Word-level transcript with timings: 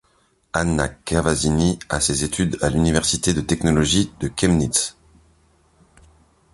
Anna 0.51 0.87
Cavazzini 1.03 1.77
a 1.89 1.99
ses 1.99 2.23
études 2.23 2.57
à 2.63 2.71
l'université 2.71 3.33
de 3.33 3.41
technologie 3.41 4.11
de 4.19 4.31
Chemnitz. 4.35 4.97